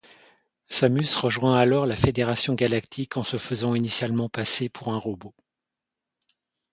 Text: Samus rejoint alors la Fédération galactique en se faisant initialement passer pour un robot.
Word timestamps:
Samus 0.67 1.15
rejoint 1.15 1.55
alors 1.59 1.85
la 1.85 1.95
Fédération 1.95 2.55
galactique 2.55 3.17
en 3.17 3.21
se 3.21 3.37
faisant 3.37 3.75
initialement 3.75 4.29
passer 4.29 4.67
pour 4.67 4.87
un 4.87 4.97
robot. 4.97 5.35